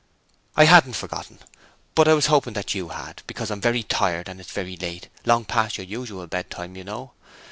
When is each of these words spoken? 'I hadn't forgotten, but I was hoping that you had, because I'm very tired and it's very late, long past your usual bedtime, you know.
'I 0.57 0.63
hadn't 0.65 0.93
forgotten, 0.95 1.37
but 1.93 2.07
I 2.07 2.15
was 2.15 2.25
hoping 2.25 2.55
that 2.55 2.73
you 2.73 2.89
had, 2.89 3.21
because 3.27 3.51
I'm 3.51 3.61
very 3.61 3.83
tired 3.83 4.27
and 4.27 4.39
it's 4.39 4.49
very 4.51 4.75
late, 4.75 5.09
long 5.25 5.45
past 5.45 5.77
your 5.77 5.85
usual 5.85 6.25
bedtime, 6.25 6.75
you 6.75 6.83
know. 6.83 7.11